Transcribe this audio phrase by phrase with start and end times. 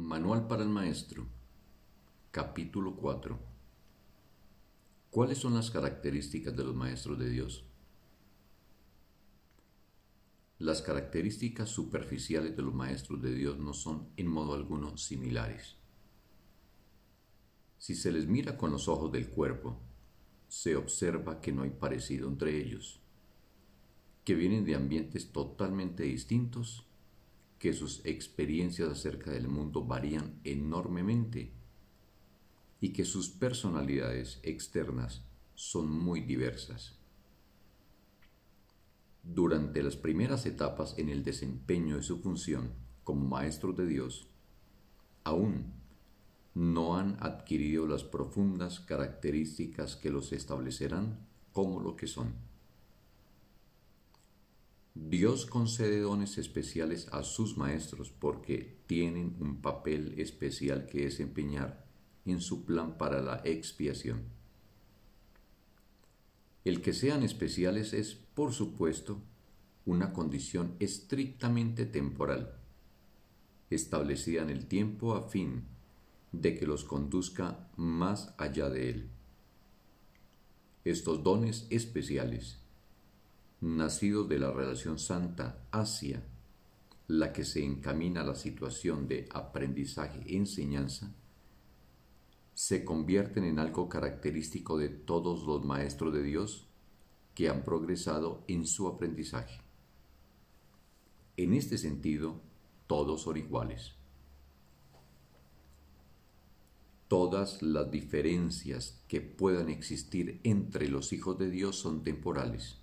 [0.00, 1.26] Manual para el Maestro,
[2.30, 3.38] capítulo 4.
[5.10, 7.66] ¿Cuáles son las características de los maestros de Dios?
[10.58, 15.76] Las características superficiales de los maestros de Dios no son en modo alguno similares.
[17.76, 19.78] Si se les mira con los ojos del cuerpo,
[20.48, 23.00] se observa que no hay parecido entre ellos,
[24.24, 26.89] que vienen de ambientes totalmente distintos
[27.60, 31.52] que sus experiencias acerca del mundo varían enormemente
[32.80, 36.98] y que sus personalidades externas son muy diversas.
[39.22, 42.72] Durante las primeras etapas en el desempeño de su función
[43.04, 44.30] como maestros de Dios,
[45.22, 45.74] aún
[46.54, 52.32] no han adquirido las profundas características que los establecerán como lo que son.
[54.94, 61.86] Dios concede dones especiales a sus maestros porque tienen un papel especial que desempeñar
[62.26, 64.22] en su plan para la expiación.
[66.64, 69.22] El que sean especiales es, por supuesto,
[69.86, 72.58] una condición estrictamente temporal,
[73.70, 75.64] establecida en el tiempo a fin
[76.32, 79.10] de que los conduzca más allá de él.
[80.84, 82.59] Estos dones especiales
[83.60, 86.22] nacido de la relación santa hacia
[87.08, 91.12] la que se encamina a la situación de aprendizaje-enseñanza,
[92.54, 96.68] se convierten en algo característico de todos los maestros de Dios
[97.34, 99.60] que han progresado en su aprendizaje.
[101.36, 102.40] En este sentido,
[102.86, 103.94] todos son iguales.
[107.08, 112.79] Todas las diferencias que puedan existir entre los hijos de Dios son temporales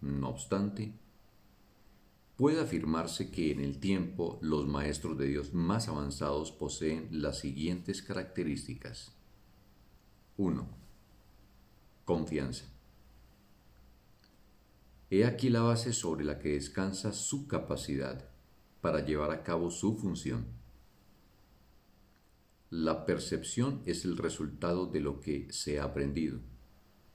[0.00, 0.92] no obstante,
[2.36, 8.02] puede afirmarse que en el tiempo los maestros de Dios más avanzados poseen las siguientes
[8.02, 9.12] características.
[10.36, 10.68] 1.
[12.04, 12.66] Confianza.
[15.10, 18.28] He aquí la base sobre la que descansa su capacidad
[18.80, 20.46] para llevar a cabo su función.
[22.70, 26.38] La percepción es el resultado de lo que se ha aprendido.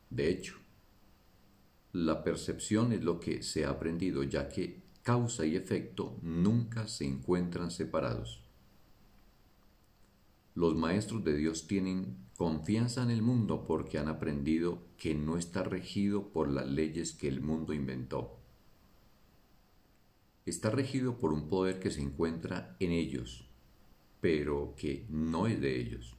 [0.09, 0.62] De hecho,
[1.93, 7.05] la percepción es lo que se ha aprendido, ya que causa y efecto nunca se
[7.05, 8.41] encuentran separados.
[10.55, 15.63] Los maestros de Dios tienen confianza en el mundo porque han aprendido que no está
[15.63, 18.39] regido por las leyes que el mundo inventó.
[20.47, 23.47] Está regido por un poder que se encuentra en ellos,
[24.19, 26.15] pero que no es de ellos.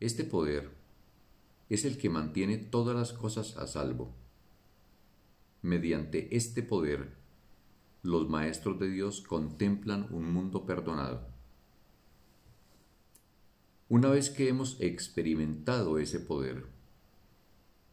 [0.00, 0.81] Este poder
[1.72, 4.12] es el que mantiene todas las cosas a salvo.
[5.62, 7.14] Mediante este poder,
[8.02, 11.26] los maestros de Dios contemplan un mundo perdonado.
[13.88, 16.66] Una vez que hemos experimentado ese poder,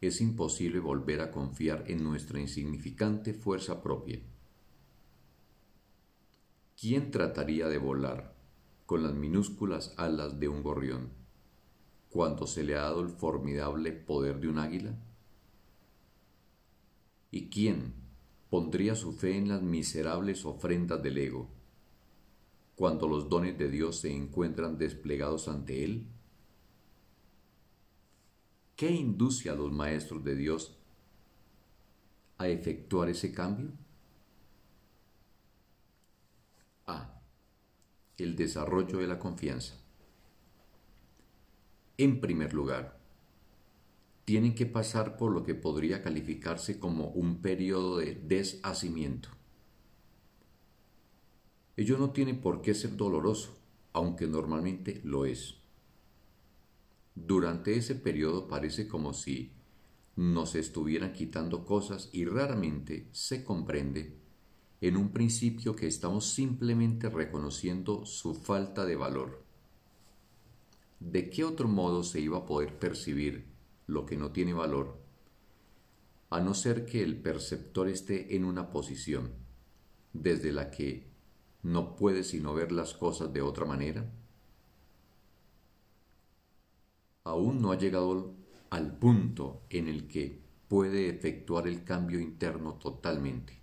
[0.01, 4.19] es imposible volver a confiar en nuestra insignificante fuerza propia.
[6.77, 8.35] ¿Quién trataría de volar
[8.85, 11.18] con las minúsculas alas de un gorrión?
[12.09, 14.95] Cuando se le ha dado el formidable poder de un águila?
[17.31, 17.93] ¿Y quién
[18.49, 21.47] pondría su fe en las miserables ofrendas del ego
[22.75, 26.07] cuando los dones de Dios se encuentran desplegados ante él?
[28.75, 30.77] ¿Qué induce a los maestros de Dios
[32.37, 33.73] a efectuar ese cambio?
[36.87, 37.21] A.
[38.17, 39.75] El desarrollo de la confianza.
[41.99, 42.97] En primer lugar,
[44.23, 49.27] tienen que pasar por lo que podría calificarse como un periodo de deshacimiento.
[51.75, 53.59] Ello no tiene por qué ser doloroso,
[53.91, 55.55] aunque normalmente lo es.
[57.15, 59.51] Durante ese periodo parece como si
[60.15, 64.15] nos estuvieran quitando cosas y raramente se comprende
[64.79, 69.48] en un principio que estamos simplemente reconociendo su falta de valor.
[70.99, 73.45] ¿De qué otro modo se iba a poder percibir
[73.87, 74.99] lo que no tiene valor,
[76.29, 79.31] a no ser que el perceptor esté en una posición
[80.13, 81.07] desde la que
[81.63, 84.11] no puede sino ver las cosas de otra manera?
[87.23, 88.35] Aún no ha llegado
[88.69, 93.59] al punto en el que puede efectuar el cambio interno totalmente.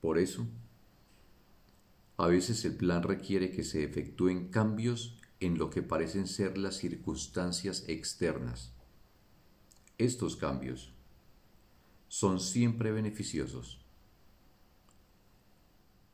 [0.00, 0.46] Por eso,
[2.16, 6.76] a veces el plan requiere que se efectúen cambios en lo que parecen ser las
[6.76, 8.72] circunstancias externas.
[9.98, 10.92] Estos cambios
[12.08, 13.84] son siempre beneficiosos.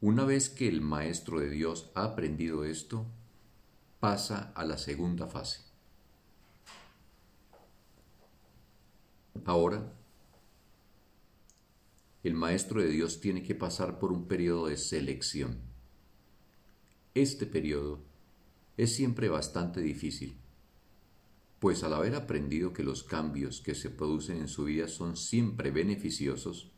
[0.00, 3.06] Una vez que el Maestro de Dios ha aprendido esto,
[4.00, 5.60] pasa a la segunda fase.
[9.44, 9.92] Ahora,
[12.22, 15.60] el Maestro de Dios tiene que pasar por un periodo de selección.
[17.14, 18.07] Este periodo
[18.78, 20.36] es siempre bastante difícil,
[21.58, 25.72] pues al haber aprendido que los cambios que se producen en su vida son siempre
[25.72, 26.70] beneficiosos,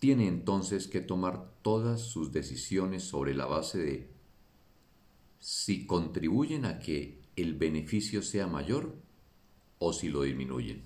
[0.00, 4.10] tiene entonces que tomar todas sus decisiones sobre la base de
[5.38, 8.96] si contribuyen a que el beneficio sea mayor
[9.78, 10.82] o si lo disminuyen.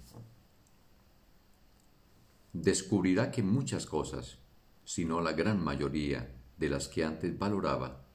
[2.53, 4.39] Descubrirá que muchas cosas,
[4.85, 8.08] si no la gran mayoría de las que antes valoraba,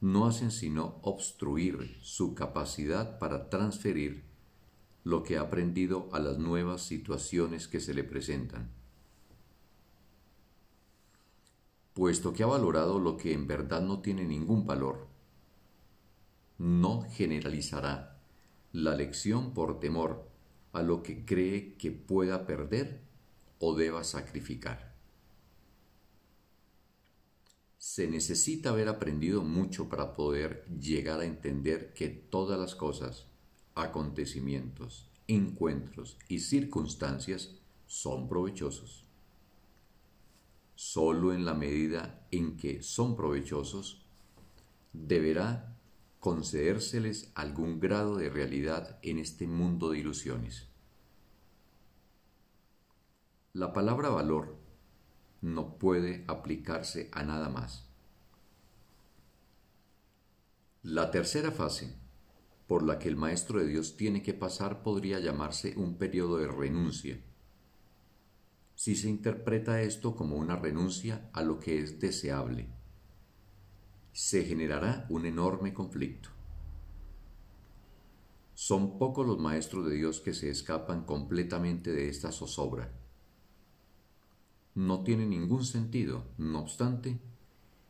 [0.00, 4.24] no hacen sino obstruir su capacidad para transferir
[5.04, 8.70] lo que ha aprendido a las nuevas situaciones que se le presentan.
[11.94, 15.08] Puesto que ha valorado lo que en verdad no tiene ningún valor,
[16.56, 18.18] no generalizará
[18.72, 20.28] la lección por temor
[20.72, 23.00] a lo que cree que pueda perder
[23.58, 24.89] o deba sacrificar
[27.80, 33.26] se necesita haber aprendido mucho para poder llegar a entender que todas las cosas,
[33.74, 37.54] acontecimientos, encuentros y circunstancias
[37.86, 39.06] son provechosos.
[40.74, 44.04] Solo en la medida en que son provechosos,
[44.92, 45.74] deberá
[46.20, 50.68] concedérseles algún grado de realidad en este mundo de ilusiones.
[53.54, 54.59] La palabra valor
[55.42, 57.88] no puede aplicarse a nada más.
[60.82, 61.94] La tercera fase
[62.66, 66.46] por la que el Maestro de Dios tiene que pasar podría llamarse un periodo de
[66.46, 67.20] renuncia.
[68.76, 72.68] Si se interpreta esto como una renuncia a lo que es deseable,
[74.12, 76.30] se generará un enorme conflicto.
[78.54, 82.99] Son pocos los maestros de Dios que se escapan completamente de esta zozobra
[84.80, 86.24] no tiene ningún sentido.
[86.38, 87.18] No obstante,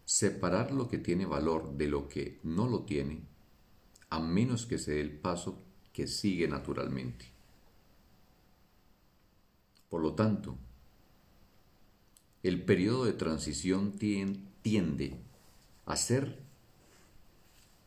[0.04, 3.22] separar lo que tiene valor de lo que no lo tiene,
[4.08, 7.26] a menos que se dé el paso que sigue naturalmente.
[9.88, 10.58] Por lo tanto,
[12.42, 15.20] el periodo de transición tiende
[15.86, 16.42] a ser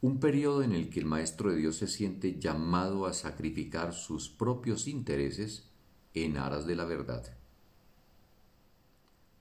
[0.01, 4.29] un periodo en el que el Maestro de Dios se siente llamado a sacrificar sus
[4.29, 5.69] propios intereses
[6.13, 7.42] en aras de la verdad.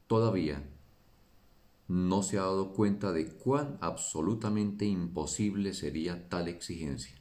[0.06, 0.62] Todavía
[1.88, 7.20] no se ha dado cuenta de cuán absolutamente imposible sería tal exigencia.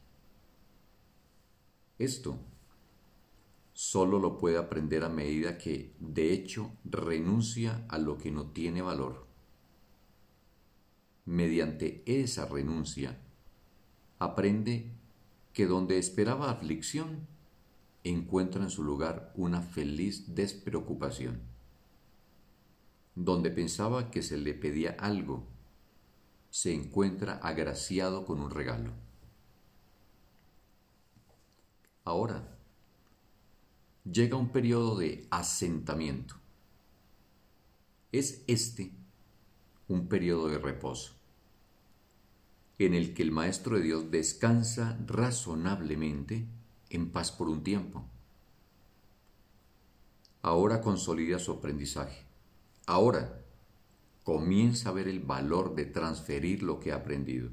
[1.98, 2.40] Esto
[3.74, 8.82] solo lo puede aprender a medida que, de hecho, renuncia a lo que no tiene
[8.82, 9.28] valor.
[11.26, 13.20] Mediante esa renuncia,
[14.20, 14.92] aprende
[15.52, 17.28] que donde esperaba aflicción,
[18.04, 21.51] encuentra en su lugar una feliz despreocupación
[23.24, 25.46] donde pensaba que se le pedía algo,
[26.50, 28.92] se encuentra agraciado con un regalo.
[32.04, 32.58] Ahora
[34.10, 36.36] llega un periodo de asentamiento.
[38.12, 38.92] Es este
[39.88, 41.14] un periodo de reposo,
[42.80, 46.48] en el que el Maestro de Dios descansa razonablemente
[46.90, 48.04] en paz por un tiempo.
[50.42, 52.31] Ahora consolida su aprendizaje
[52.92, 53.42] Ahora
[54.26, 57.50] comienza a ver el valor de transferir lo que ha aprendido.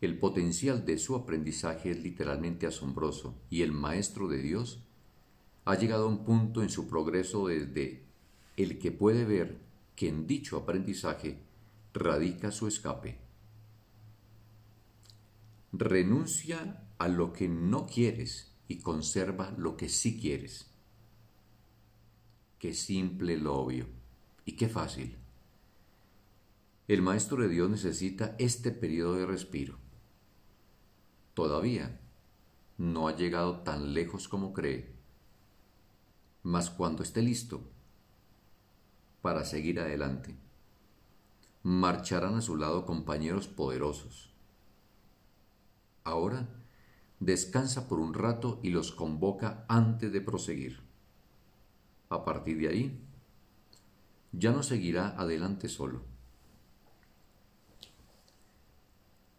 [0.00, 4.82] El potencial de su aprendizaje es literalmente asombroso y el Maestro de Dios
[5.66, 8.06] ha llegado a un punto en su progreso desde
[8.56, 9.60] el que puede ver
[9.94, 11.42] que en dicho aprendizaje
[11.92, 13.18] radica su escape.
[15.70, 20.69] Renuncia a lo que no quieres y conserva lo que sí quieres.
[22.60, 23.86] Qué simple lo obvio.
[24.44, 25.16] Y qué fácil.
[26.88, 29.78] El Maestro de Dios necesita este periodo de respiro.
[31.32, 31.98] Todavía
[32.76, 34.92] no ha llegado tan lejos como cree.
[36.42, 37.62] Mas cuando esté listo
[39.22, 40.36] para seguir adelante,
[41.62, 44.34] marcharán a su lado compañeros poderosos.
[46.04, 46.46] Ahora
[47.20, 50.89] descansa por un rato y los convoca antes de proseguir.
[52.10, 53.00] A partir de ahí,
[54.32, 56.02] ya no seguirá adelante solo.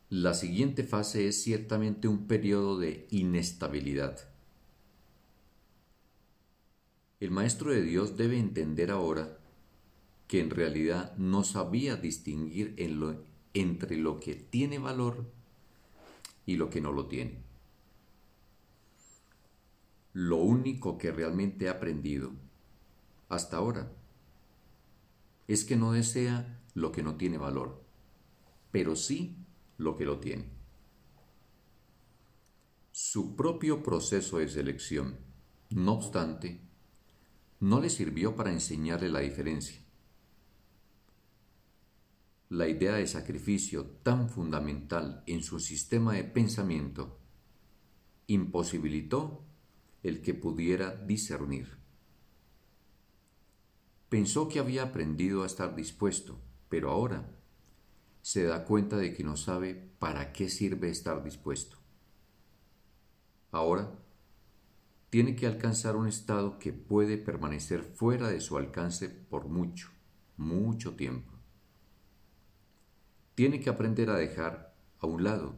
[0.10, 4.20] La siguiente fase es ciertamente un periodo de inestabilidad.
[7.20, 9.38] El Maestro de Dios debe entender ahora
[10.28, 12.74] que en realidad no sabía distinguir
[13.54, 15.30] entre lo que tiene valor
[16.46, 17.38] y lo que no lo tiene.
[20.14, 22.32] Lo único que realmente he aprendido
[23.32, 23.92] hasta ahora
[25.48, 27.84] es que no desea lo que no tiene valor,
[28.72, 29.36] pero sí
[29.78, 30.50] lo que lo tiene.
[32.92, 35.18] Su propio proceso de selección,
[35.70, 36.62] no obstante,
[37.60, 39.82] no le sirvió para enseñarle la diferencia
[42.52, 47.18] la idea de sacrificio tan fundamental en su sistema de pensamiento
[48.28, 49.46] imposibilitó
[50.04, 51.81] el que pudiera discernir.
[54.12, 56.38] Pensó que había aprendido a estar dispuesto,
[56.68, 57.32] pero ahora
[58.22, 61.78] se da cuenta de que no sabe para qué sirve estar dispuesto.
[63.52, 63.90] Ahora
[65.10, 69.90] tiene que alcanzar un estado que puede permanecer fuera de su alcance por mucho,
[70.36, 71.42] mucho tiempo
[73.42, 75.56] tiene que aprender a dejar a un lado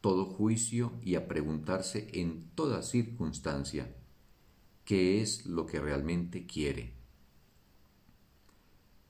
[0.00, 3.94] todo juicio y a preguntarse en toda circunstancia
[4.84, 7.01] qué es lo que realmente quiere.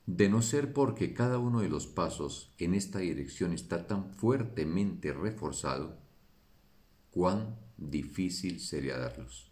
[0.05, 5.13] De no ser porque cada uno de los pasos en esta dirección está tan fuertemente
[5.13, 5.97] reforzado,
[7.09, 9.49] cuán difícil sería darlos.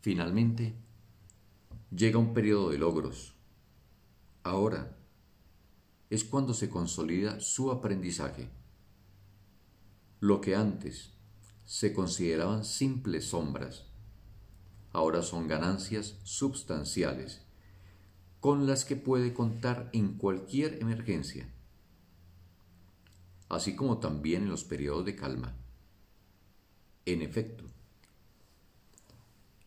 [0.00, 0.74] Finalmente,
[1.94, 3.34] llega un periodo de logros.
[4.44, 4.96] Ahora,
[6.08, 8.48] es cuando se consolida su aprendizaje.
[10.20, 11.12] Lo que antes
[11.66, 13.84] se consideraban simples sombras,
[14.90, 17.42] ahora son ganancias substanciales
[18.40, 21.48] con las que puede contar en cualquier emergencia,
[23.48, 25.56] así como también en los periodos de calma.
[27.06, 27.64] En efecto,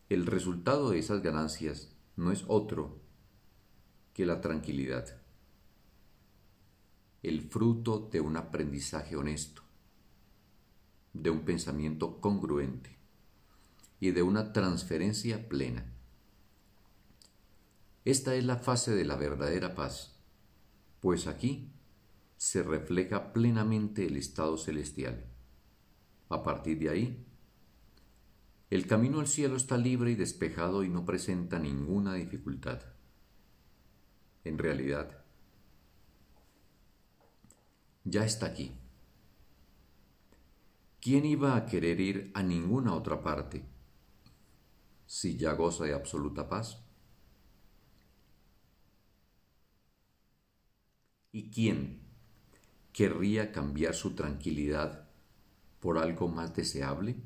[0.08, 3.00] el resultado de esas ganancias no es otro
[4.14, 5.22] que la tranquilidad
[7.22, 9.62] el fruto de un aprendizaje honesto,
[11.12, 12.98] de un pensamiento congruente
[14.00, 15.86] y de una transferencia plena.
[18.04, 20.18] Esta es la fase de la verdadera paz,
[21.00, 21.70] pues aquí
[22.36, 25.24] se refleja plenamente el estado celestial.
[26.28, 27.26] A partir de ahí,
[28.70, 32.80] el camino al cielo está libre y despejado y no presenta ninguna dificultad.
[34.42, 35.24] En realidad,
[38.02, 38.72] ya está aquí.
[41.00, 43.64] ¿Quién iba a querer ir a ninguna otra parte
[45.06, 46.81] si ya goza de absoluta paz?
[51.34, 51.98] ¿Y quién
[52.92, 55.08] querría cambiar su tranquilidad
[55.80, 57.16] por algo más deseable?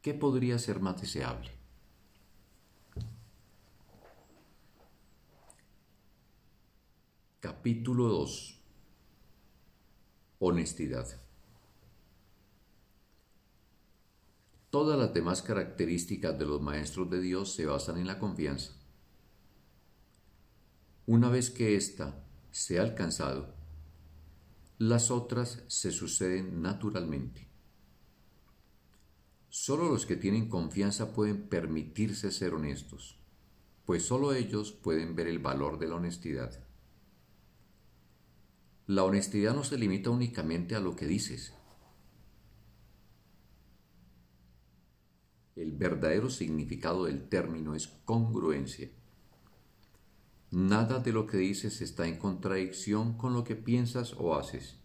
[0.00, 1.50] ¿Qué podría ser más deseable?
[7.40, 8.60] Capítulo 2
[10.38, 11.20] Honestidad
[14.70, 18.83] Todas las demás características de los maestros de Dios se basan en la confianza.
[21.06, 23.54] Una vez que ésta se ha alcanzado,
[24.78, 27.46] las otras se suceden naturalmente.
[29.50, 33.20] Solo los que tienen confianza pueden permitirse ser honestos,
[33.84, 36.64] pues solo ellos pueden ver el valor de la honestidad.
[38.86, 41.52] La honestidad no se limita únicamente a lo que dices.
[45.54, 48.90] El verdadero significado del término es congruencia.
[50.54, 54.78] Nada de lo que dices está en contradicción con lo que piensas o haces.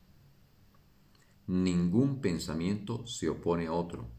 [1.46, 4.10] Ningún pensamiento se opone a otro.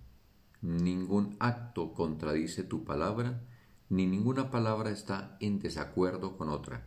[0.60, 3.42] Ningún acto contradice tu palabra,
[3.88, 6.86] ni ninguna palabra está en desacuerdo con otra.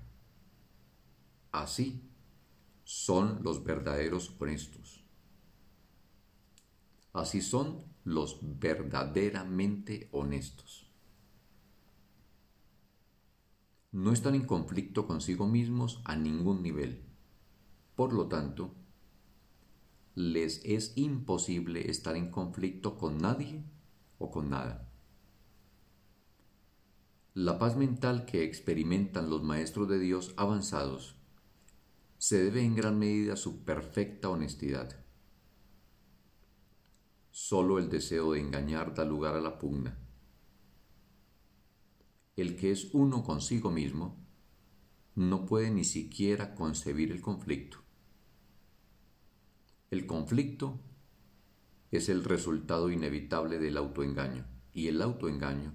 [1.51, 2.09] Así,
[2.85, 5.03] son los verdaderos honestos.
[7.11, 10.82] Así son los verdaderamente honestos.
[13.93, 17.03] No están en conflicto consigo mismos a ningún nivel.
[17.95, 18.73] Por lo tanto,
[20.15, 23.63] les es imposible estar en conflicto con nadie
[24.17, 24.89] o con nada.
[27.35, 31.15] La paz mental que experimentan los maestros de Dios avanzados
[32.17, 35.05] se debe en gran medida a su perfecta honestidad.
[37.29, 40.02] Solo el deseo de engañar da lugar a la pugna.
[42.35, 44.17] El que es uno consigo mismo
[45.15, 47.77] no puede ni siquiera concebir el conflicto.
[49.91, 50.79] El conflicto
[51.91, 55.73] es el resultado inevitable del autoengaño y el autoengaño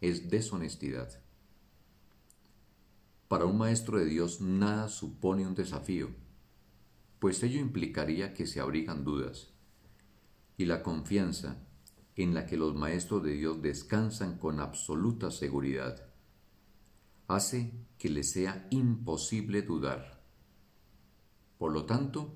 [0.00, 1.20] es deshonestidad.
[3.26, 6.10] Para un maestro de Dios nada supone un desafío,
[7.18, 9.52] pues ello implicaría que se abrigan dudas,
[10.56, 11.67] y la confianza
[12.18, 16.04] en la que los maestros de Dios descansan con absoluta seguridad
[17.28, 20.20] hace que les sea imposible dudar.
[21.58, 22.34] Por lo tanto,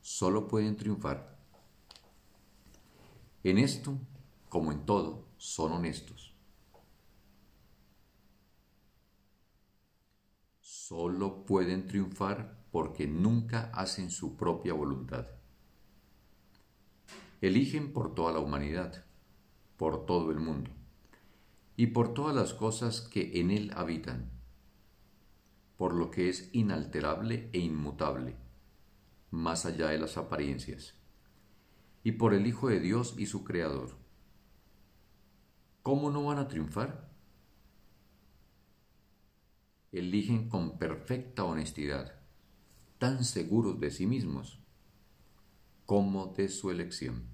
[0.00, 1.36] solo pueden triunfar.
[3.42, 3.98] En esto,
[4.48, 6.32] como en todo, son honestos.
[10.60, 15.26] Solo pueden triunfar porque nunca hacen su propia voluntad.
[17.40, 19.03] Eligen por toda la humanidad,
[19.76, 20.70] por todo el mundo
[21.76, 24.30] y por todas las cosas que en él habitan,
[25.76, 28.36] por lo que es inalterable e inmutable,
[29.30, 30.94] más allá de las apariencias,
[32.04, 33.96] y por el Hijo de Dios y su Creador.
[35.82, 37.10] ¿Cómo no van a triunfar?
[39.90, 42.20] Eligen con perfecta honestidad,
[42.98, 44.60] tan seguros de sí mismos
[45.86, 47.33] como de su elección.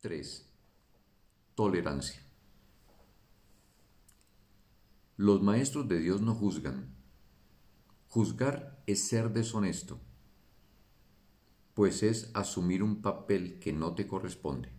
[0.00, 0.50] 3.
[1.54, 2.22] Tolerancia.
[5.18, 6.96] Los maestros de Dios no juzgan.
[8.08, 10.00] Juzgar es ser deshonesto,
[11.74, 14.72] pues es asumir un papel que no te corresponde.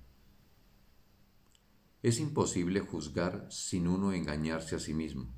[2.01, 5.31] Es imposible juzgar sin uno engañarse a sí mismo.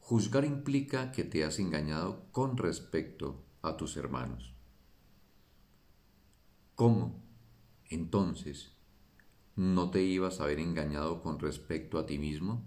[0.00, 4.52] Juzgar implica que te has engañado con respecto a tus hermanos.
[6.74, 7.21] ¿Cómo?
[7.94, 8.72] Entonces,
[9.56, 12.64] ¿no te ibas a haber engañado con respecto a ti mismo?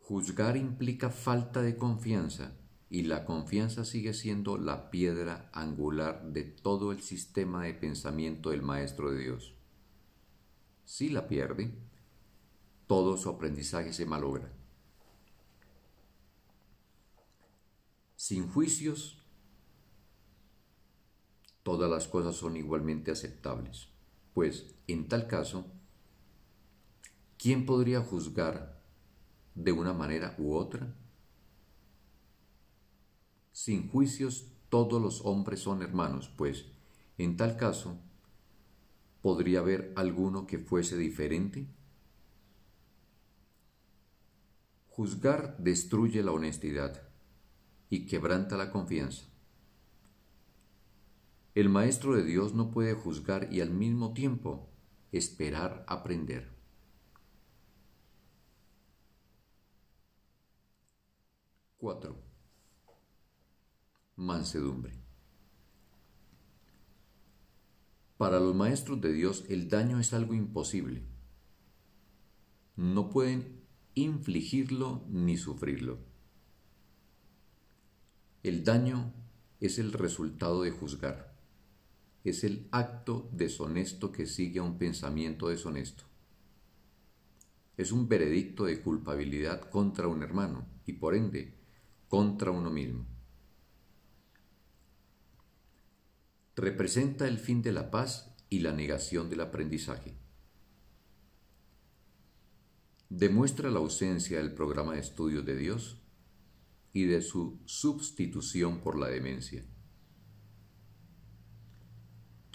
[0.00, 2.56] Juzgar implica falta de confianza
[2.88, 8.62] y la confianza sigue siendo la piedra angular de todo el sistema de pensamiento del
[8.62, 9.54] Maestro de Dios.
[10.84, 11.74] Si la pierde,
[12.86, 14.52] todo su aprendizaje se malogra.
[18.14, 19.25] Sin juicios
[21.66, 23.88] todas las cosas son igualmente aceptables,
[24.34, 25.66] pues en tal caso,
[27.36, 28.80] ¿quién podría juzgar
[29.56, 30.94] de una manera u otra?
[33.50, 36.66] Sin juicios todos los hombres son hermanos, pues
[37.18, 37.98] en tal caso,
[39.20, 41.66] ¿podría haber alguno que fuese diferente?
[44.86, 47.02] Juzgar destruye la honestidad
[47.90, 49.26] y quebranta la confianza.
[51.56, 54.68] El maestro de Dios no puede juzgar y al mismo tiempo
[55.10, 56.54] esperar aprender.
[61.78, 62.22] Cuatro.
[64.16, 65.00] Mansedumbre.
[68.18, 71.06] Para los maestros de Dios el daño es algo imposible.
[72.76, 73.64] No pueden
[73.94, 76.00] infligirlo ni sufrirlo.
[78.42, 79.14] El daño
[79.58, 81.35] es el resultado de juzgar
[82.26, 86.04] es el acto deshonesto que sigue a un pensamiento deshonesto.
[87.76, 91.54] Es un veredicto de culpabilidad contra un hermano y por ende
[92.08, 93.06] contra uno mismo.
[96.56, 100.16] Representa el fin de la paz y la negación del aprendizaje.
[103.08, 106.02] Demuestra la ausencia del programa de estudios de Dios
[106.92, 109.64] y de su sustitución por la demencia.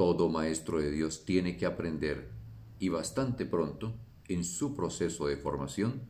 [0.02, 2.32] Todo maestro de Dios tiene que aprender,
[2.80, 3.94] y bastante pronto,
[4.28, 6.10] en su proceso de formación,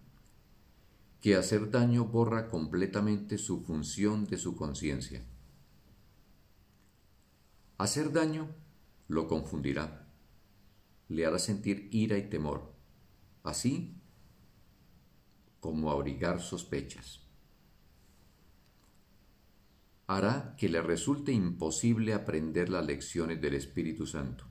[1.19, 5.25] que hacer daño borra completamente su función de su conciencia.
[7.79, 8.55] Hacer daño
[9.09, 10.07] lo confundirá,
[11.09, 12.73] le hará sentir ira y temor,
[13.43, 13.97] así
[15.59, 17.20] como abrigar sospechas
[20.15, 24.43] hará que le resulte imposible aprender las lecciones del Espíritu Santo.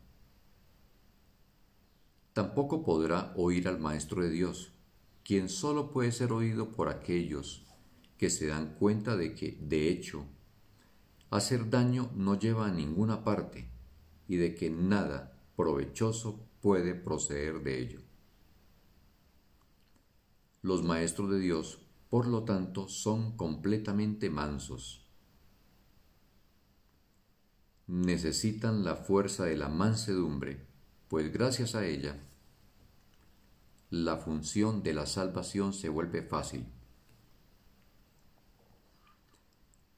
[2.32, 4.72] Tampoco podrá oír al Maestro de Dios,
[5.22, 7.66] quien solo puede ser oído por aquellos
[8.16, 10.24] que se dan cuenta de que, de hecho,
[11.28, 13.68] hacer daño no lleva a ninguna parte
[14.28, 18.00] y de que nada provechoso puede proceder de ello.
[20.62, 24.99] Los maestros de Dios, por lo tanto, son completamente mansos
[27.90, 30.64] necesitan la fuerza de la mansedumbre,
[31.08, 32.16] pues gracias a ella
[33.90, 36.64] la función de la salvación se vuelve fácil.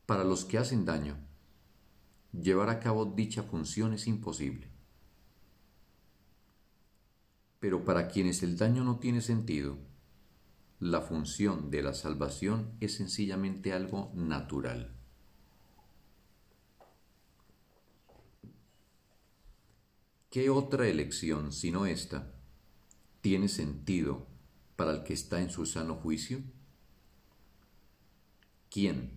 [0.06, 1.18] Para los que hacen daño,
[2.32, 4.70] llevar a cabo dicha función es imposible.
[7.60, 9.76] Pero para quienes el daño no tiene sentido,
[10.80, 15.01] la función de la salvación es sencillamente algo natural.
[20.32, 22.32] ¿Qué otra elección sino esta
[23.20, 24.26] tiene sentido
[24.76, 26.40] para el que está en su sano juicio?
[28.70, 29.10] ¿Quién,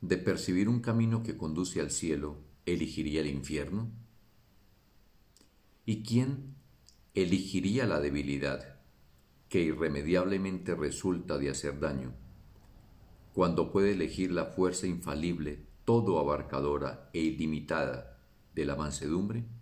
[0.00, 3.90] de percibir un camino que conduce al cielo, elegiría el infierno?
[5.84, 6.54] ¿Y quién
[7.14, 8.78] elegiría la debilidad
[9.48, 12.14] que irremediablemente resulta de hacer daño,
[13.34, 18.22] cuando puede elegir la fuerza infalible, todo abarcadora e ilimitada
[18.54, 19.57] de la mansedumbre?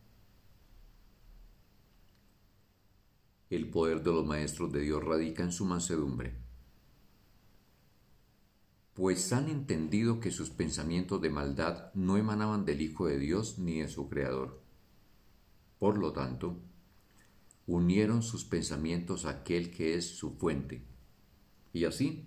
[3.49, 6.35] El poder de los maestros de Dios radica en su mansedumbre,
[8.95, 13.81] pues han entendido que sus pensamientos de maldad no emanaban del Hijo de Dios ni
[13.81, 14.61] de su Creador.
[15.79, 16.57] Por lo tanto,
[17.67, 20.83] unieron sus pensamientos a aquel que es su fuente,
[21.73, 22.25] y así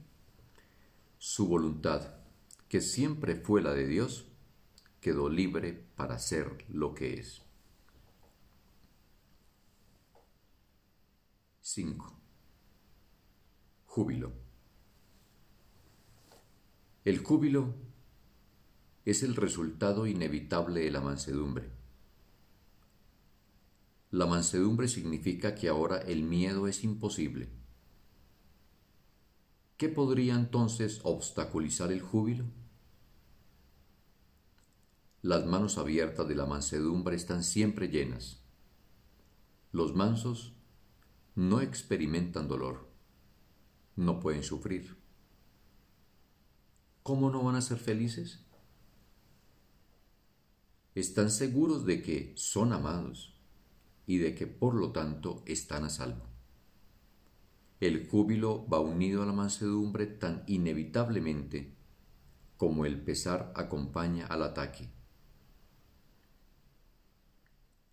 [1.17, 2.13] su voluntad,
[2.69, 4.27] que siempre fue la de Dios,
[5.01, 7.41] quedó libre para ser lo que es.
[11.71, 12.19] 5.
[13.86, 14.32] Júbilo.
[17.05, 17.75] El júbilo
[19.05, 21.69] es el resultado inevitable de la mansedumbre.
[24.10, 27.51] La mansedumbre significa que ahora el miedo es imposible.
[29.77, 32.45] ¿Qué podría entonces obstaculizar el júbilo?
[35.21, 38.41] Las manos abiertas de la mansedumbre están siempre llenas.
[39.71, 40.59] Los mansos
[41.39, 42.89] no experimentan dolor,
[43.95, 44.97] no pueden sufrir.
[47.02, 48.45] ¿Cómo no van a ser felices?
[50.95, 53.39] Están seguros de que son amados
[54.06, 56.25] y de que por lo tanto están a salvo.
[57.80, 61.73] El júbilo va unido a la mansedumbre tan inevitablemente
[62.58, 64.89] como el pesar acompaña al ataque.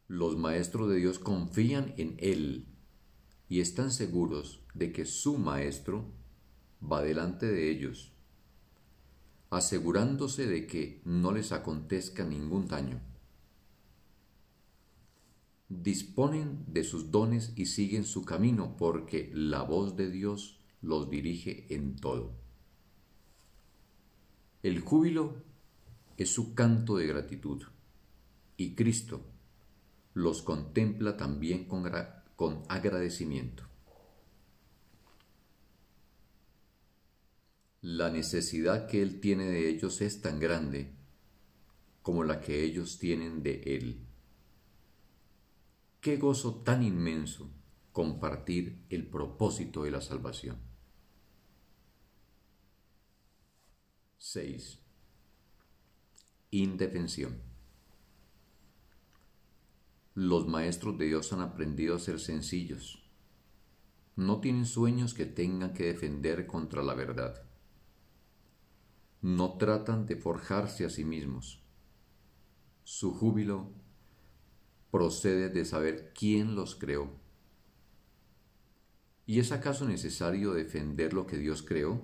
[0.08, 2.72] Los maestros de Dios confían en Él
[3.48, 6.04] y están seguros de que su Maestro
[6.82, 8.12] va delante de ellos,
[9.50, 13.00] asegurándose de que no les acontezca ningún daño.
[15.68, 21.72] Disponen de sus dones y siguen su camino porque la voz de Dios los dirige
[21.74, 22.34] en todo.
[24.62, 25.42] El júbilo
[26.16, 27.62] es su canto de gratitud
[28.56, 29.20] y Cristo
[30.14, 31.84] los contempla también con
[32.36, 33.64] con agradecimiento.
[37.80, 40.92] La necesidad que Él tiene de ellos es tan grande
[42.02, 44.06] como la que ellos tienen de Él.
[46.00, 47.50] Qué gozo tan inmenso
[47.92, 50.58] compartir el propósito de la salvación.
[54.18, 54.78] 6.
[56.50, 57.55] Indefensión.
[60.16, 63.06] Los maestros de Dios han aprendido a ser sencillos.
[64.16, 67.42] No tienen sueños que tengan que defender contra la verdad.
[69.20, 71.62] No tratan de forjarse a sí mismos.
[72.82, 73.74] Su júbilo
[74.90, 77.10] procede de saber quién los creó.
[79.26, 82.00] ¿Y es acaso necesario defender lo que Dios creó?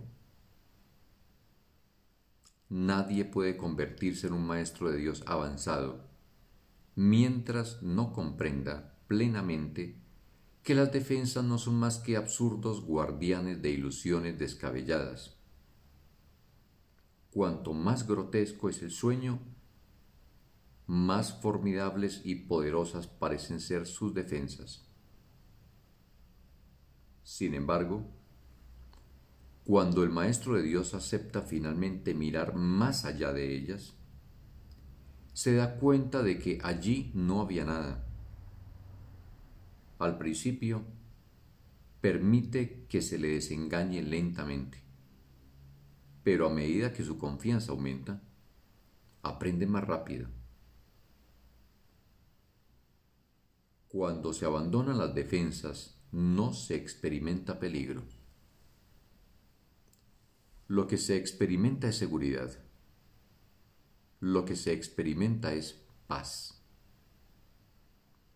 [2.68, 6.11] Nadie puede convertirse en un maestro de Dios avanzado
[6.94, 9.96] mientras no comprenda plenamente
[10.62, 15.36] que las defensas no son más que absurdos guardianes de ilusiones descabelladas.
[17.30, 19.40] Cuanto más grotesco es el sueño,
[20.86, 24.86] más formidables y poderosas parecen ser sus defensas.
[27.22, 28.06] Sin embargo,
[29.64, 33.94] cuando el Maestro de Dios acepta finalmente mirar más allá de ellas,
[35.42, 38.06] se da cuenta de que allí no había nada.
[39.98, 40.84] Al principio,
[42.00, 44.78] permite que se le desengañe lentamente,
[46.22, 48.22] pero a medida que su confianza aumenta,
[49.22, 50.28] aprende más rápido.
[53.88, 58.04] Cuando se abandonan las defensas, no se experimenta peligro.
[60.68, 62.56] Lo que se experimenta es seguridad
[64.22, 66.62] lo que se experimenta es paz.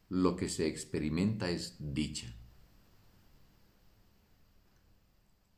[0.09, 2.35] Lo que se experimenta es dicha.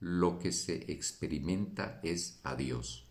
[0.01, 3.11] Lo que se experimenta es a Dios.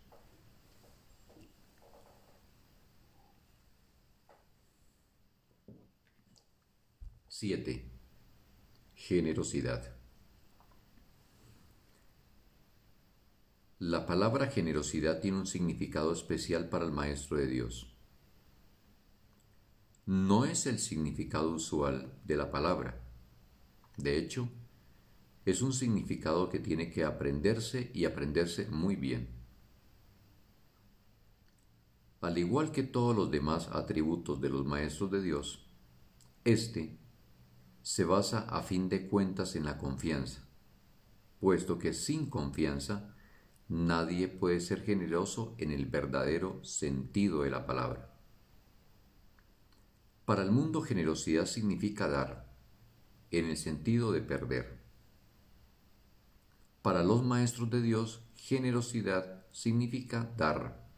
[7.26, 7.90] Siete.
[8.94, 9.97] Generosidad.
[13.80, 17.94] La palabra generosidad tiene un significado especial para el Maestro de Dios.
[20.04, 23.00] No es el significado usual de la palabra.
[23.96, 24.48] De hecho,
[25.44, 29.28] es un significado que tiene que aprenderse y aprenderse muy bien.
[32.20, 35.70] Al igual que todos los demás atributos de los maestros de Dios,
[36.42, 36.98] este
[37.82, 40.48] se basa a fin de cuentas en la confianza,
[41.38, 43.14] puesto que sin confianza
[43.68, 48.14] nadie puede ser generoso en el verdadero sentido de la palabra.
[50.24, 52.54] Para el mundo generosidad significa dar,
[53.30, 54.78] en el sentido de perder.
[56.82, 60.88] Para los maestros de Dios, generosidad significa dar,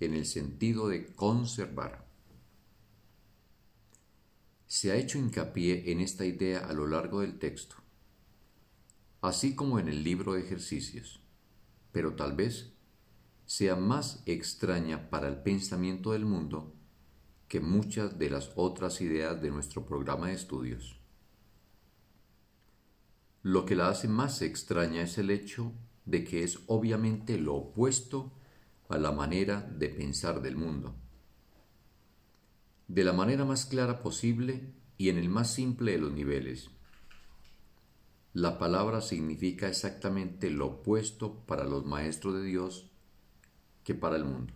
[0.00, 2.06] en el sentido de conservar.
[4.66, 7.76] Se ha hecho hincapié en esta idea a lo largo del texto,
[9.20, 11.19] así como en el libro de ejercicios,
[11.92, 12.72] pero tal vez
[13.46, 16.74] sea más extraña para el pensamiento del mundo
[17.48, 21.00] que muchas de las otras ideas de nuestro programa de estudios.
[23.42, 25.72] Lo que la hace más extraña es el hecho
[26.04, 28.32] de que es obviamente lo opuesto
[28.88, 30.94] a la manera de pensar del mundo.
[32.86, 36.70] De la manera más clara posible y en el más simple de los niveles.
[38.32, 42.90] La palabra significa exactamente lo opuesto para los maestros de Dios
[43.82, 44.52] que para el mundo.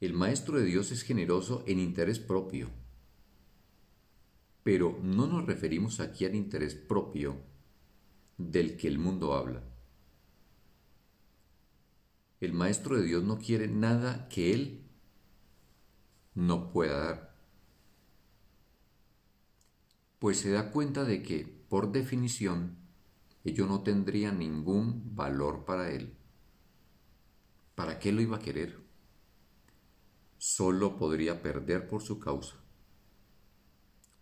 [0.00, 2.70] El maestro de Dios es generoso en interés propio,
[4.62, 7.36] pero no nos referimos aquí al interés propio
[8.38, 9.62] del que el mundo habla.
[12.40, 14.82] El Maestro de Dios no quiere nada que Él
[16.34, 17.25] no pueda dar.
[20.26, 22.78] Pues se da cuenta de que, por definición,
[23.44, 26.16] ello no tendría ningún valor para Él.
[27.76, 28.76] ¿Para qué lo iba a querer?
[30.36, 32.56] Solo podría perder por su causa.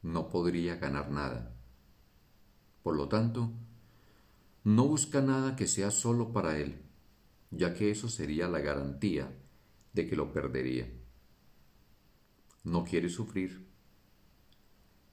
[0.03, 1.57] No podría ganar nada.
[2.83, 3.55] Por lo tanto,
[4.62, 6.83] no busca nada que sea solo para Él
[7.51, 9.35] ya que eso sería la garantía
[9.95, 10.87] de que lo perdería.
[12.62, 13.74] No quiere sufrir.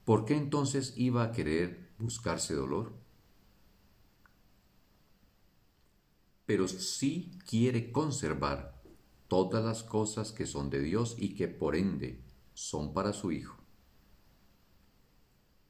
[0.04, 2.92] ¿Por qué entonces iba a querer buscarse dolor?
[6.44, 8.82] Pero sí quiere conservar
[9.28, 12.20] todas las cosas que son de Dios y que por ende
[12.52, 13.56] son para su Hijo.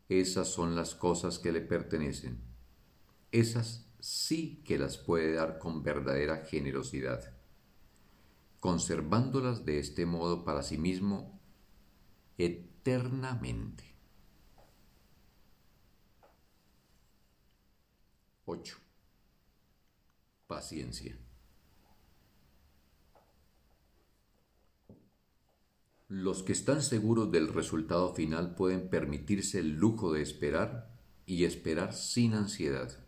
[0.09, 2.41] Esas son las cosas que le pertenecen.
[3.31, 7.35] Esas sí que las puede dar con verdadera generosidad,
[8.61, 11.41] conservándolas de este modo para sí mismo
[12.37, 13.92] eternamente.
[18.53, 18.77] 8.
[20.47, 21.17] Paciencia.
[26.09, 31.95] Los que están seguros del resultado final pueden permitirse el lujo de esperar y esperar
[31.95, 32.99] sin ansiedad.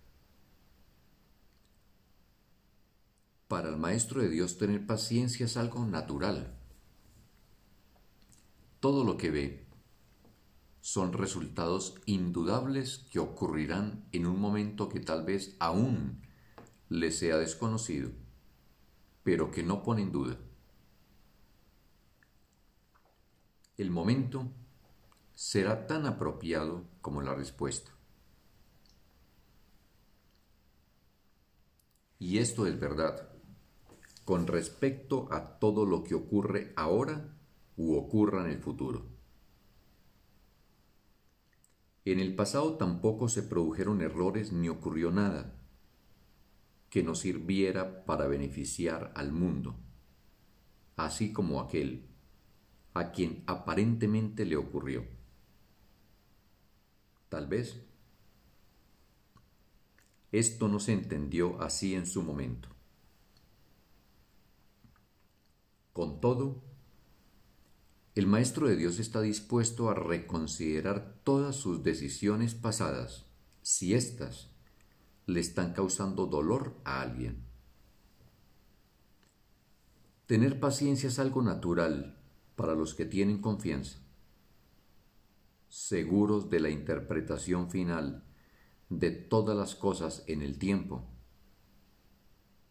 [3.47, 6.59] Para el Maestro de Dios tener paciencia es algo natural.
[8.81, 9.64] Todo lo que ve
[10.85, 16.21] son resultados indudables que ocurrirán en un momento que tal vez aún
[16.91, 18.11] le sea desconocido,
[19.23, 20.37] pero que no pone en duda.
[23.79, 24.53] El momento
[25.33, 27.91] será tan apropiado como la respuesta.
[32.19, 33.31] Y esto es verdad
[34.27, 37.35] con respecto a todo lo que ocurre ahora
[37.79, 39.14] u ocurra en el futuro.
[42.05, 45.55] En el pasado tampoco se produjeron errores ni ocurrió nada
[46.91, 49.75] que nos sirviera para beneficiar al mundo,
[50.97, 52.09] así como aquel
[52.93, 55.05] a quien aparentemente le ocurrió.
[57.29, 57.85] Tal vez
[60.31, 62.69] esto no se entendió así en su momento.
[65.93, 66.63] Con todo,
[68.15, 73.27] el Maestro de Dios está dispuesto a reconsiderar todas sus decisiones pasadas
[73.63, 74.51] si éstas
[75.27, 77.45] le están causando dolor a alguien.
[80.27, 82.19] Tener paciencia es algo natural
[82.57, 83.99] para los que tienen confianza,
[85.69, 88.25] seguros de la interpretación final
[88.89, 91.05] de todas las cosas en el tiempo.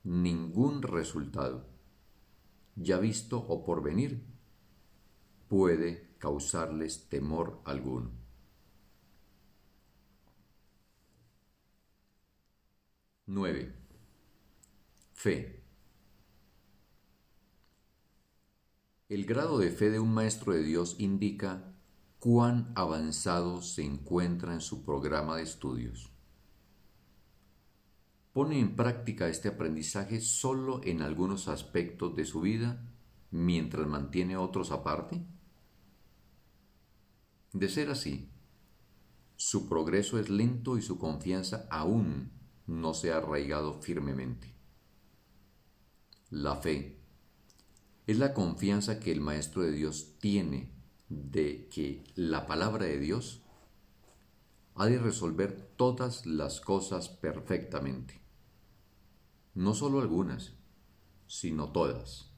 [0.03, 1.73] Ningún resultado
[2.75, 4.25] ya visto o por venir,
[5.47, 8.22] puede causarles temor alguno.
[13.25, 13.73] Nueve.
[15.13, 15.63] Fe.
[19.07, 21.73] El grado de fe de un maestro de Dios indica
[22.19, 26.11] cuán avanzado se encuentra en su programa de estudios.
[28.33, 32.85] ¿Pone en práctica este aprendizaje solo en algunos aspectos de su vida
[33.31, 35.25] mientras mantiene otros aparte?
[37.53, 38.33] De ser así,
[39.37, 44.53] su progreso es lento y su confianza aún no se ha arraigado firmemente.
[46.29, 46.99] La fe
[48.07, 50.71] es la confianza que el Maestro de Dios tiene
[51.09, 53.41] de que la palabra de Dios
[54.75, 58.21] ha de resolver todas las cosas perfectamente.
[59.53, 60.53] No solo algunas,
[61.27, 62.31] sino todas.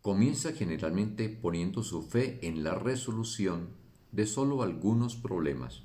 [0.00, 3.70] Comienza generalmente poniendo su fe en la resolución
[4.12, 5.82] de solo algunos problemas,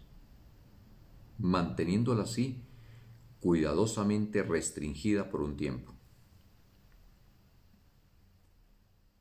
[1.39, 2.63] manteniéndola así
[3.39, 5.93] cuidadosamente restringida por un tiempo.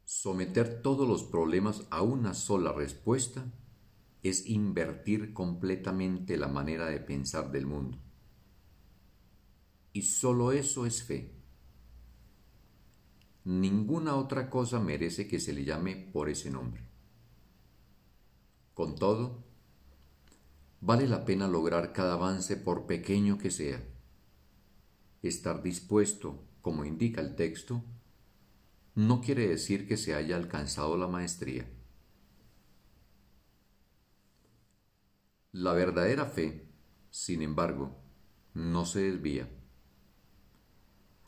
[0.04, 3.52] Someter todos los problemas a una sola respuesta
[4.22, 7.98] es invertir completamente la manera de pensar del mundo.
[9.92, 11.35] Y solo eso es fe.
[13.44, 16.83] Ninguna otra cosa merece que se le llame por ese nombre.
[18.74, 19.47] Con todo,
[20.81, 23.83] vale la pena lograr cada avance por pequeño que sea.
[25.23, 27.83] Estar dispuesto, como indica el texto,
[28.95, 31.69] no quiere decir que se haya alcanzado la maestría.
[35.53, 36.69] La verdadera fe,
[37.11, 37.97] sin embargo,
[38.55, 39.49] no se desvía.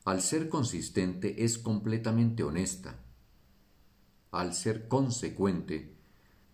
[0.05, 2.99] Al ser consistente es completamente honesta.
[4.31, 5.97] Al ser consecuente,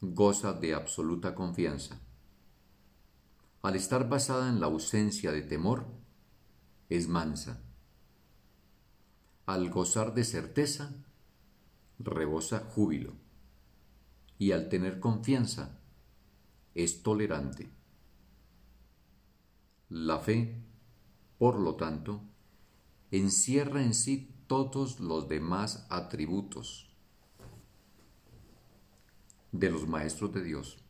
[0.01, 2.01] goza de absoluta confianza.
[3.67, 5.89] Al estar basada en la ausencia de temor,
[6.89, 7.65] es mansa.
[9.45, 10.95] Al gozar de certeza,
[11.99, 13.15] rebosa júbilo
[14.39, 15.81] y al tener confianza
[16.77, 17.69] es tolerante.
[19.89, 20.63] La fe,
[21.37, 22.23] por lo tanto,
[23.11, 26.95] encierra en sí todos los demás atributos
[29.51, 30.86] de los maestros de Dios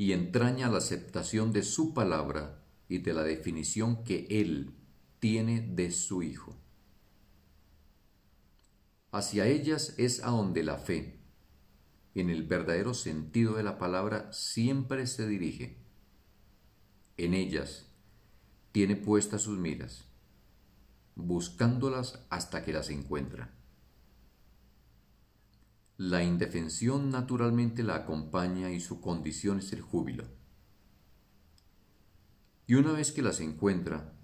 [0.00, 4.74] y entraña la aceptación de su palabra y de la definición que Él
[5.18, 6.56] tiene de su Hijo.
[9.12, 11.20] Hacia ellas es a donde la fe,
[12.14, 15.76] en el verdadero sentido de la palabra, siempre se dirige.
[17.18, 17.84] En ellas
[18.72, 20.06] tiene puestas sus miras,
[21.14, 23.52] buscándolas hasta que las encuentra.
[26.00, 30.24] La indefensión naturalmente la acompaña y su condición es el júbilo.
[32.66, 34.14] Y una vez que las encuentra,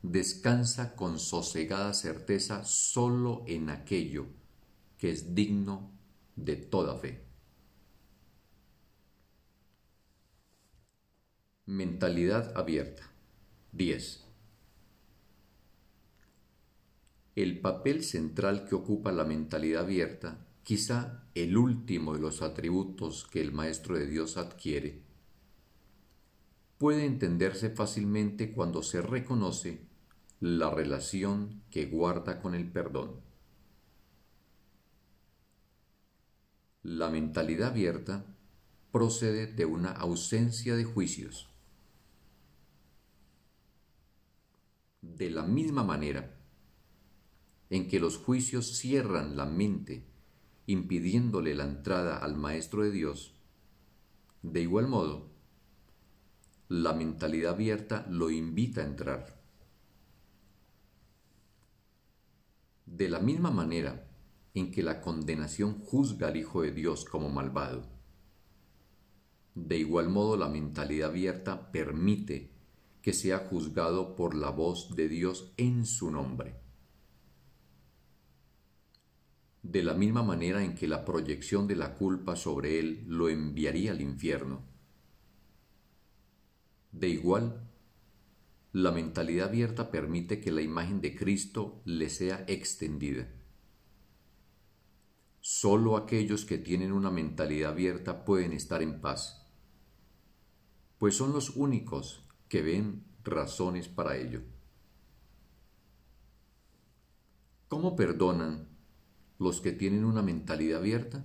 [0.00, 4.28] descansa con sosegada certeza solo en aquello
[4.96, 5.92] que es digno
[6.34, 7.26] de toda fe.
[11.66, 13.02] Mentalidad abierta.
[13.72, 14.24] 10.
[17.36, 23.40] El papel central que ocupa la mentalidad abierta, quizá el último de los atributos que
[23.40, 25.02] el Maestro de Dios adquiere,
[26.78, 29.86] puede entenderse fácilmente cuando se reconoce
[30.40, 33.20] la relación que guarda con el perdón.
[36.82, 38.24] La mentalidad abierta
[38.90, 41.50] procede de una ausencia de juicios.
[45.02, 46.38] De la misma manera
[47.68, 50.06] en que los juicios cierran la mente
[50.70, 53.34] impidiéndole la entrada al Maestro de Dios,
[54.42, 55.28] de igual modo,
[56.68, 59.42] la mentalidad abierta lo invita a entrar.
[62.86, 64.08] De la misma manera
[64.54, 67.82] en que la condenación juzga al Hijo de Dios como malvado,
[69.56, 72.52] de igual modo la mentalidad abierta permite
[73.02, 76.69] que sea juzgado por la voz de Dios en su nombre.
[79.62, 83.92] De la misma manera en que la proyección de la culpa sobre él lo enviaría
[83.92, 84.62] al infierno.
[86.92, 87.70] De igual
[88.72, 93.28] la mentalidad abierta permite que la imagen de Cristo le sea extendida.
[95.40, 99.44] Solo aquellos que tienen una mentalidad abierta pueden estar en paz,
[100.98, 104.42] pues son los únicos que ven razones para ello.
[107.68, 108.69] ¿Cómo perdonan
[109.40, 111.24] los que tienen una mentalidad abierta?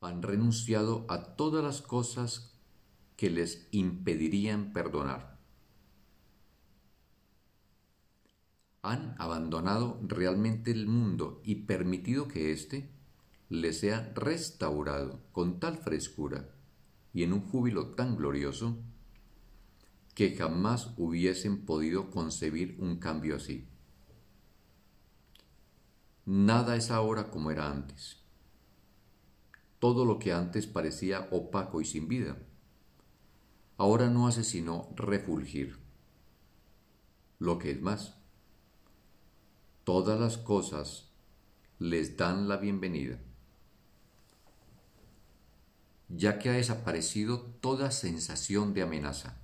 [0.00, 2.58] Han renunciado a todas las cosas
[3.16, 5.38] que les impedirían perdonar.
[8.80, 12.88] Han abandonado realmente el mundo y permitido que éste
[13.50, 16.48] les sea restaurado con tal frescura
[17.12, 18.78] y en un júbilo tan glorioso
[20.14, 23.68] que jamás hubiesen podido concebir un cambio así.
[26.26, 28.18] Nada es ahora como era antes.
[29.78, 32.36] Todo lo que antes parecía opaco y sin vida,
[33.78, 35.78] ahora no hace sino refulgir.
[37.38, 38.16] Lo que es más,
[39.84, 41.08] todas las cosas
[41.78, 43.18] les dan la bienvenida,
[46.08, 49.36] ya que ha desaparecido toda sensación de amenaza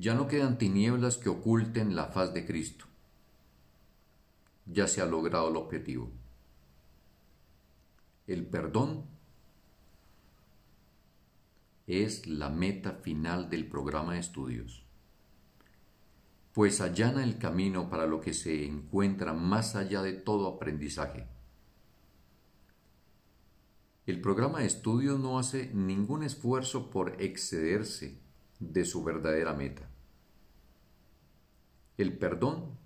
[0.00, 2.87] ya no quedan tinieblas que oculten la faz de Cristo.
[4.70, 6.10] Ya se ha logrado el objetivo.
[8.26, 9.04] El perdón
[11.86, 14.84] es la meta final del programa de estudios,
[16.52, 21.26] pues allana el camino para lo que se encuentra más allá de todo aprendizaje.
[24.04, 28.18] El programa de estudios no hace ningún esfuerzo por excederse
[28.58, 29.88] de su verdadera meta.
[31.96, 32.78] El perdón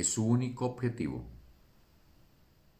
[0.00, 1.24] es su único objetivo,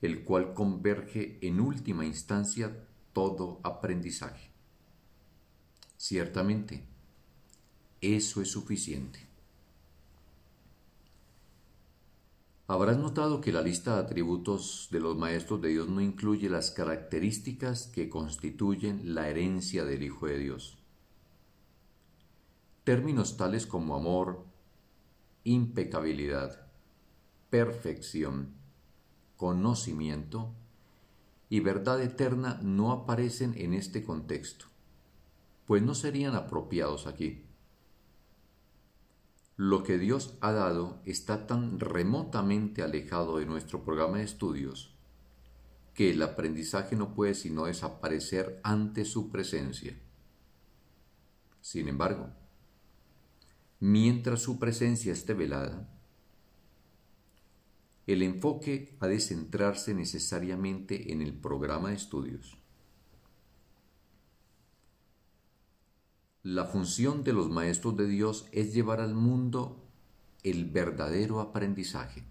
[0.03, 4.51] el cual converge en última instancia todo aprendizaje.
[5.97, 6.85] Ciertamente,
[8.01, 9.31] eso es suficiente.
[12.67, 16.71] Habrás notado que la lista de atributos de los maestros de Dios no incluye las
[16.71, 20.79] características que constituyen la herencia del Hijo de Dios.
[22.85, 24.47] Términos tales como amor,
[25.43, 26.70] impecabilidad,
[27.51, 28.55] perfección,
[29.37, 30.55] conocimiento
[31.49, 34.67] y verdad eterna no aparecen en este contexto,
[35.67, 37.45] pues no serían apropiados aquí.
[39.57, 44.95] Lo que Dios ha dado está tan remotamente alejado de nuestro programa de estudios
[45.93, 49.99] que el aprendizaje no puede sino desaparecer ante su presencia.
[51.61, 52.31] Sin embargo,
[53.81, 56.00] mientras su presencia esté velada,
[58.13, 62.57] el enfoque ha de centrarse necesariamente en el programa de estudios.
[66.43, 69.85] La función de los maestros de Dios es llevar al mundo
[70.43, 72.25] el verdadero aprendizaje.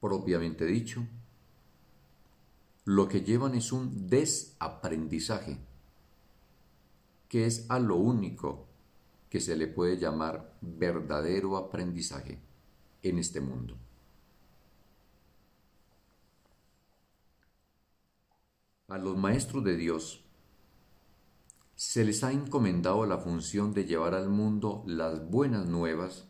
[0.00, 1.06] Propiamente dicho,
[2.84, 5.58] lo que llevan es un desaprendizaje,
[7.28, 8.66] que es a lo único
[9.28, 12.40] que se le puede llamar verdadero aprendizaje
[13.02, 13.76] en este mundo.
[18.88, 20.22] A los maestros de Dios
[21.74, 26.28] se les ha encomendado la función de llevar al mundo las buenas nuevas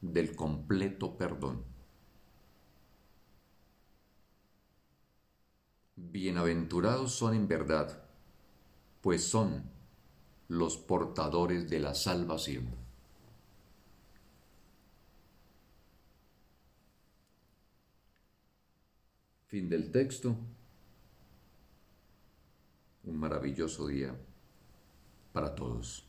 [0.00, 1.64] del completo perdón.
[5.96, 8.04] Bienaventurados son en verdad,
[9.00, 9.70] pues son
[10.48, 12.85] los portadores de la salvación.
[19.48, 20.36] Fin del texto.
[23.04, 24.14] Un maravilloso día
[25.32, 26.05] para todos.